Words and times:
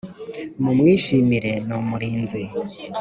mu 0.63 0.71
mwishimire 0.77 1.51
ni 1.67 1.73
umurinzi 1.79 2.41